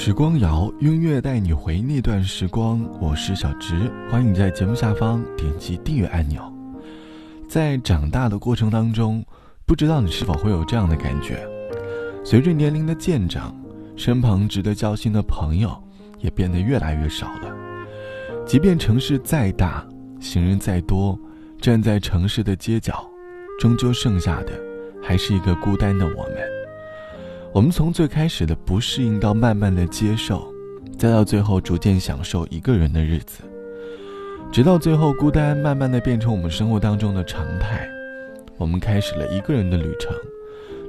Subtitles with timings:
[0.00, 2.88] 时光谣，音乐带你回那段时光。
[3.00, 3.74] 我是小直，
[4.08, 6.40] 欢迎你在节目下方点击订阅按钮。
[7.48, 9.26] 在长大的过程当中，
[9.66, 11.44] 不知道你是否会有这样的感觉：
[12.24, 13.52] 随着年龄的渐长，
[13.96, 15.76] 身旁值得交心的朋友
[16.20, 17.52] 也变得越来越少了。
[18.46, 19.84] 即便城市再大，
[20.20, 21.18] 行人再多，
[21.60, 23.04] 站在城市的街角，
[23.58, 24.52] 终究剩下的
[25.02, 26.57] 还是一个孤单的我们。
[27.52, 30.52] 我们从最开始的不适应，到慢慢的接受，
[30.98, 33.42] 再到最后逐渐享受一个人的日子，
[34.52, 37.88] 直到最后孤单慢慢的变成我们生活当中的常态。
[38.58, 40.14] 我们开始了一个人的旅程，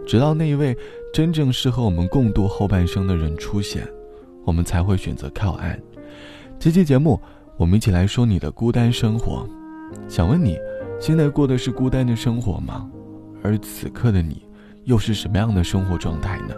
[0.05, 0.77] 直到那一位
[1.13, 3.87] 真正适合我们共度后半生的人出现，
[4.43, 5.79] 我们才会选择靠岸。
[6.59, 7.19] 这期节目，
[7.57, 9.47] 我们一起来说你的孤单生活。
[10.09, 10.57] 想问你，
[10.99, 12.89] 现在过的是孤单的生活吗？
[13.41, 14.48] 而此刻的你。
[14.89, 16.55] 又是什么样的生活状态呢？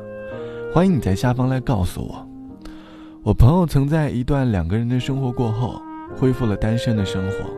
[0.73, 2.25] 欢迎你在下方来告诉我。
[3.23, 5.81] 我朋友曾在一段两个人的生活过后，
[6.15, 7.51] 恢复了单身的生活。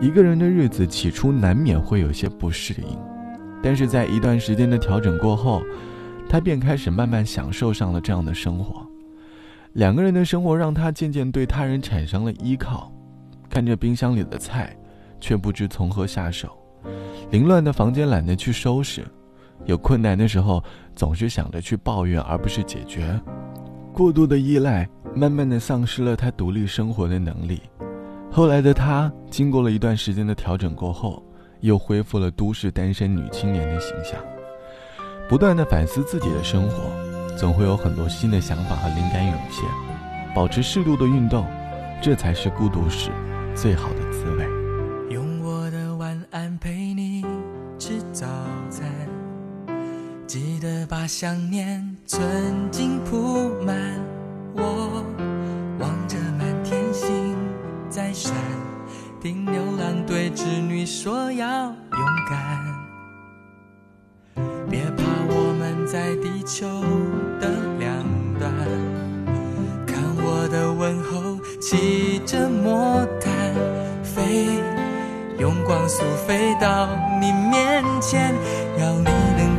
[0.00, 2.96] 一个人的日子起初难免会有些不适应，
[3.60, 5.60] 但是在一段时间的调整过后，
[6.28, 8.86] 他便开始慢慢享受上了这样的生活。
[9.72, 12.92] 两个人的生活让他渐渐对他人产生了依靠，
[13.50, 14.72] 看着冰箱里的菜，
[15.20, 16.48] 却不知从何下手；
[17.32, 19.04] 凌乱的房间懒得去收拾。
[19.64, 20.62] 有困难的时候，
[20.94, 23.18] 总是想着去抱怨，而不是解决。
[23.92, 27.62] 过度的依赖，慢慢的丧失了他独立生活的能力。
[28.30, 31.22] 后来的他，经过了一段时间的调整过后，
[31.60, 34.20] 又恢复了都市单身女青年的形象。
[35.28, 36.90] 不断的反思自己的生活，
[37.36, 39.64] 总会有很多新的想法和灵感涌现。
[40.34, 41.46] 保持适度的运动，
[42.02, 43.10] 这才是孤独时
[43.54, 44.55] 最好的滋味。
[51.06, 53.76] 把想念存进铺满，
[54.56, 55.04] 我
[55.78, 57.36] 望着满天星
[57.88, 58.34] 在闪，
[59.20, 61.76] 听牛郎对织女说要勇
[62.28, 62.74] 敢。
[64.68, 66.66] 别怕，我们在地球
[67.38, 68.04] 的两
[68.40, 68.52] 端，
[69.86, 73.54] 看我的问候，骑着魔毯
[74.02, 74.60] 飞，
[75.38, 76.88] 用光速飞到
[77.20, 78.34] 你面前，
[78.80, 79.25] 要你。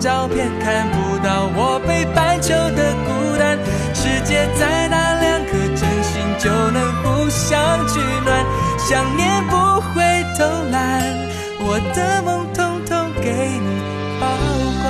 [0.00, 3.58] 照片，看不到我北半球的孤单。
[3.94, 8.44] 世界再大，两颗真心就能互相取暖。
[8.78, 9.56] 想念不
[9.92, 10.00] 会
[10.38, 11.04] 偷懒，
[11.60, 13.28] 我的梦统统给
[13.60, 13.68] 你
[14.18, 14.26] 保
[14.80, 14.88] 管。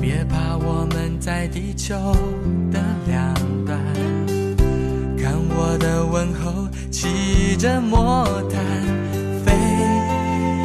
[0.00, 1.96] 别怕，我们在地球
[7.60, 8.58] 着魔毯
[9.44, 9.52] 飞，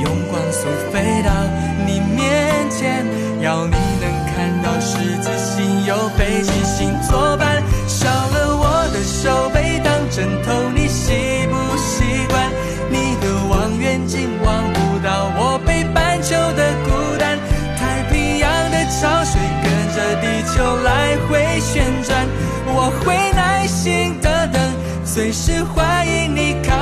[0.01, 1.31] 用光速飞到
[1.85, 3.05] 你面前，
[3.41, 7.61] 要你能看到十字星有北极星作伴。
[7.85, 11.11] 少了我的手背当枕头，你习
[11.51, 12.49] 不习惯？
[12.89, 17.37] 你的望远镜望不到我北半球的孤单。
[17.75, 22.25] 太平洋的潮水跟着地球来回旋转，
[22.67, 24.61] 我会耐心的等。
[25.03, 26.75] 随时欢迎你靠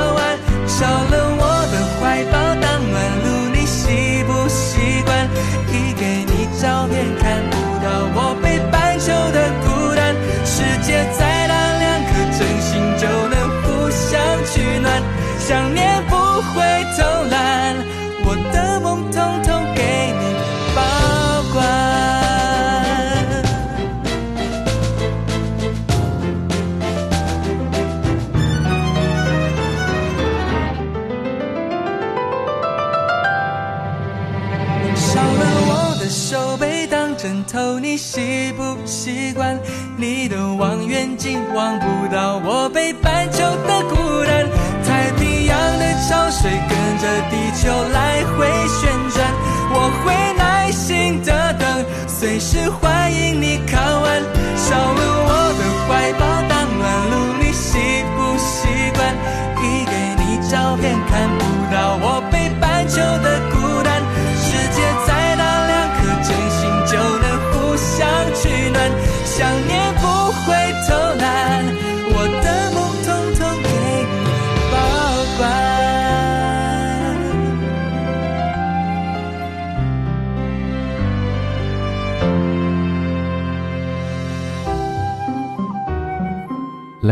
[38.04, 39.58] 习不习惯？
[39.98, 43.23] 你的望远镜望不到我北半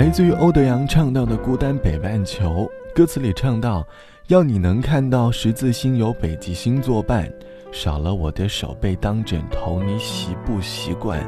[0.01, 3.88] 来自于欧德阳唱到的《孤单北半球》，歌词里唱到
[4.30, 7.31] ：“要你能看到十字星有北极星作伴，
[7.71, 11.19] 少了我的手背当枕头，你习不习惯？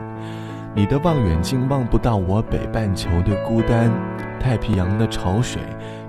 [0.73, 3.91] 你的望远镜望不到我北半球的孤单，
[4.39, 5.61] 太平洋的潮水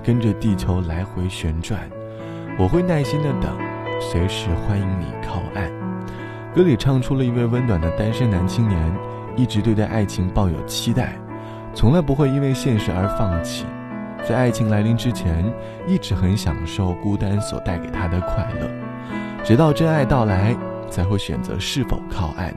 [0.03, 1.79] 跟着地球来回旋转，
[2.59, 3.55] 我会耐心的等，
[4.01, 5.71] 随时欢迎你靠岸。”
[6.57, 8.97] 歌里唱出了一位温暖的单身男青年，
[9.37, 11.15] 一直对待爱情抱有期待，
[11.75, 13.67] 从来不会因为现实而放弃。
[14.27, 15.45] 在爱情来临之前，
[15.87, 18.71] 一直很享受孤单所带给他的快乐，
[19.45, 20.57] 直到真爱到来，
[20.89, 22.55] 才会选择是否靠岸。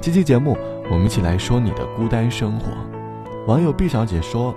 [0.00, 0.56] 这期节目，
[0.90, 2.72] 我们一起来说你的孤单生活。
[3.46, 4.54] 网友毕小姐说：“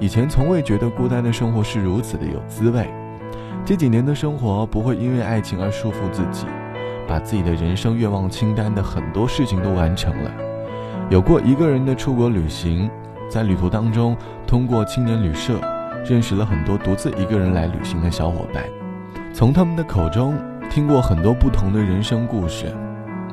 [0.00, 2.88] 以前从未觉得孤单的生活是如此的有滋味，
[3.64, 6.46] 这几年的生活不会因为爱情而束缚自己。”
[7.08, 10.30] 把自己的人生愿望清单的很多事情都完成了，
[11.08, 12.90] 有过一个人的出国旅行，
[13.28, 15.60] 在旅途当中，通过青年旅社，
[16.04, 18.64] 认识了很多独自一个人来旅行的小伙伴，
[19.32, 20.36] 从他们的口中
[20.70, 22.66] 听过很多不同的人生故事，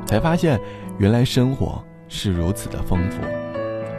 [0.06, 0.60] 才发现
[0.98, 3.20] 原来生活是如此的丰富。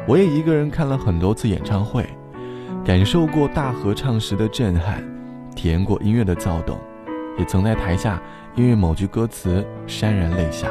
[0.06, 2.06] 我也一个人看了很多次演唱会，
[2.84, 5.02] 感受过大合唱时的震撼，
[5.54, 6.76] 体验过音乐的躁动，
[7.38, 8.20] 也曾在台下。
[8.56, 10.68] 因为某句歌词潸然泪下。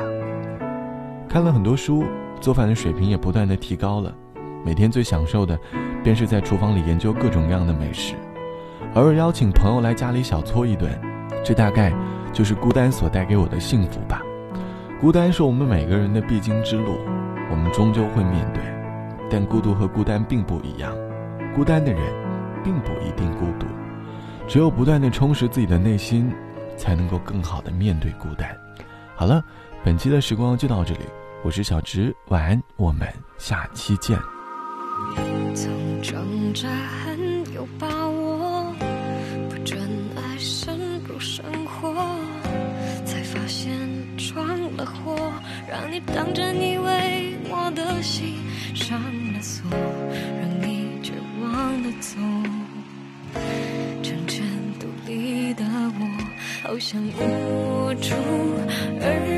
[1.27, 2.05] 看了很多书，
[2.39, 4.15] 做饭的水平也不断的提高了。
[4.63, 5.59] 每天最享受的，
[6.03, 8.15] 便是在厨房里研究各种各样的美食，
[8.93, 10.91] 偶尔邀请朋友来家里小搓一顿。
[11.43, 11.93] 这大概
[12.31, 14.21] 就是孤单所带给我的幸福吧。
[14.99, 16.97] 孤单是我们每个人的必经之路，
[17.51, 18.63] 我们终究会面对。
[19.29, 20.95] 但孤独和孤单并不一样，
[21.53, 22.01] 孤单的人
[22.63, 23.67] 并不一定孤独，
[24.47, 26.33] 只有不断的充实自己的内心。
[26.75, 28.49] 才能够更好的面对孤单。
[29.15, 29.43] 好了，
[29.83, 31.01] 本期的时光就到这里，
[31.43, 33.07] 我是小直，晚安，我们
[33.37, 34.32] 下期见。
[35.55, 36.67] 曾挣扎
[37.03, 38.73] 很有把握，
[39.49, 39.79] 不准
[40.15, 41.93] 爱深入生活，
[43.05, 43.71] 才发现
[44.17, 45.31] 闯了祸，
[45.69, 48.35] 让你当真以为我的心
[48.75, 48.99] 上
[49.33, 52.17] 了锁，让你绝望的走。
[54.03, 54.45] 成全
[54.79, 58.13] 独立的我好想捂住
[59.01, 59.32] 耳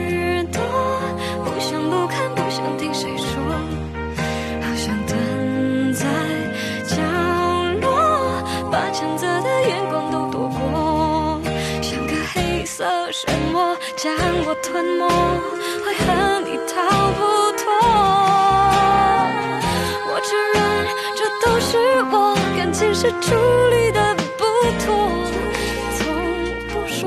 [13.15, 13.23] 漩
[13.53, 13.55] 涡
[13.95, 14.13] 将
[14.45, 15.07] 我吞没，
[15.85, 16.05] 会和
[16.41, 16.75] 你逃
[17.13, 17.19] 不
[17.55, 17.63] 脱。
[20.11, 20.57] 我承认，
[21.15, 21.77] 这都是
[22.11, 22.13] 我
[22.57, 23.33] 感情是处
[23.71, 24.13] 理的。
[24.37, 24.43] 不
[24.83, 24.85] 妥，
[25.95, 26.03] 从，
[26.67, 26.99] 不说。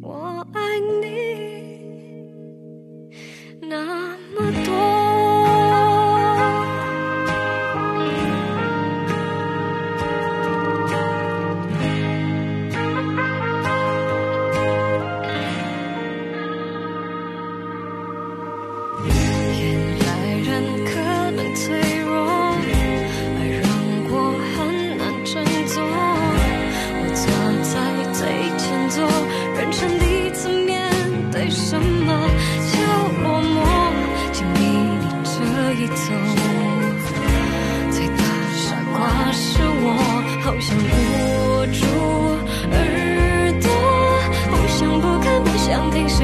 [0.00, 0.08] 我
[0.54, 0.58] 爱
[1.02, 1.04] 你
[3.60, 3.76] 那
[4.34, 4.41] 么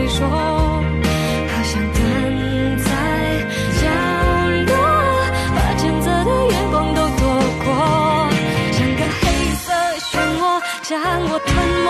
[0.08, 1.96] 说，好想蹲
[2.78, 2.88] 在
[3.80, 3.82] 角
[4.66, 4.72] 落，
[5.54, 7.22] 把谴责的眼光都躲
[7.64, 7.66] 过，
[8.72, 9.22] 像个黑
[9.54, 9.66] 色
[10.10, 10.10] 漩
[10.40, 10.42] 涡
[10.82, 10.90] 将
[11.28, 11.48] 我吞
[11.84, 11.86] 没，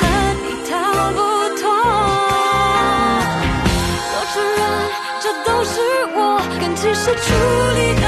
[0.44, 0.72] 你逃
[1.12, 1.18] 不
[1.60, 1.62] 脱。
[4.12, 4.62] 我承认，
[5.22, 5.74] 这都是
[6.14, 6.18] 我
[6.60, 7.24] 感情失处
[7.74, 8.03] 理。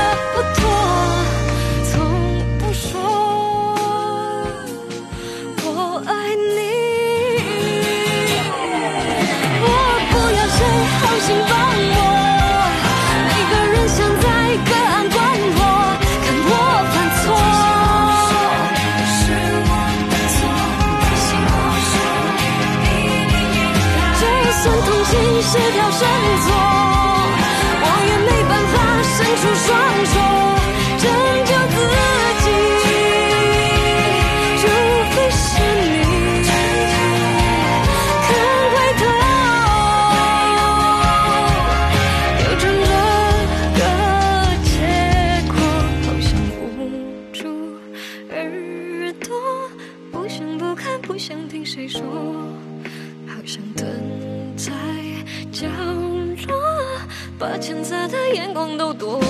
[25.53, 25.75] 这
[58.78, 59.25] 都多。